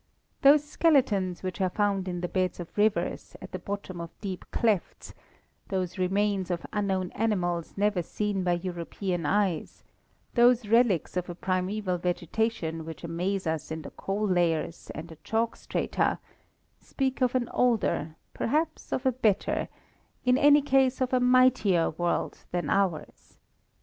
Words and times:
Those 0.41 0.63
skeletons 0.63 1.43
which 1.43 1.61
are 1.61 1.69
found 1.69 2.07
in 2.07 2.21
the 2.21 2.27
beds 2.27 2.59
of 2.59 2.75
rivers, 2.75 3.37
at 3.39 3.51
the 3.51 3.59
bottom 3.59 4.01
of 4.01 4.09
deep 4.19 4.45
clefts; 4.49 5.13
those 5.67 5.99
remains 5.99 6.49
of 6.49 6.65
unknown 6.73 7.11
animals 7.11 7.75
never 7.77 8.01
seen 8.01 8.43
by 8.43 8.53
European 8.53 9.27
eyes; 9.27 9.83
those 10.33 10.67
relics 10.67 11.17
of 11.17 11.29
a 11.29 11.35
primeval 11.35 11.99
vegetation 11.99 12.83
which 12.83 13.03
amaze 13.03 13.45
us 13.45 13.69
in 13.69 13.83
the 13.83 13.91
coal 13.91 14.27
layers, 14.27 14.89
and 14.95 15.07
the 15.09 15.17
chalk 15.17 15.55
strata, 15.55 16.17
speak 16.79 17.21
of 17.21 17.35
an 17.35 17.47
older, 17.49 18.15
perhaps 18.33 18.91
of 18.91 19.05
a 19.05 19.11
better, 19.11 19.67
in 20.25 20.35
any 20.35 20.63
case 20.63 20.99
of 20.99 21.13
a 21.13 21.19
mightier, 21.19 21.91
world 21.91 22.39
than 22.49 22.71
ours. 22.71 23.37